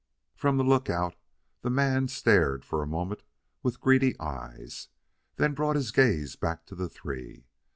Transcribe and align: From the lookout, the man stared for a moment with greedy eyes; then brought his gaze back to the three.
From 0.33 0.57
the 0.57 0.63
lookout, 0.63 1.13
the 1.61 1.69
man 1.69 2.07
stared 2.07 2.65
for 2.65 2.81
a 2.81 2.87
moment 2.87 3.21
with 3.61 3.79
greedy 3.79 4.19
eyes; 4.19 4.87
then 5.35 5.53
brought 5.53 5.75
his 5.75 5.91
gaze 5.91 6.35
back 6.35 6.65
to 6.65 6.73
the 6.75 6.89
three. 6.89 7.45